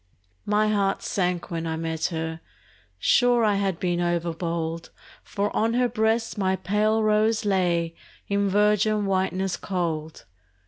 [0.47, 2.41] My heart sank when I met her:
[2.97, 4.89] sure I had been overbold,
[5.21, 7.93] For on her breast my pale rose lay
[8.27, 10.25] In virgin whiteness cold.